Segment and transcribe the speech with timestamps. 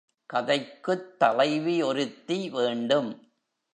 [0.25, 3.09] கதைக்குத் தலைவி ஒருத்தி வேண்டும்.